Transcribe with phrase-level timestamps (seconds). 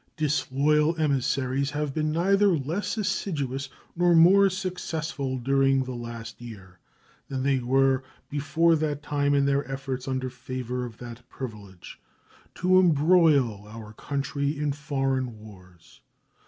[0.17, 6.79] Disloyal emissaries have been neither less assiduous nor more successful during the last year
[7.27, 12.01] than they were before that time in their efforts under favor of that privilege,
[12.55, 16.01] to embroil our country in foreign wars.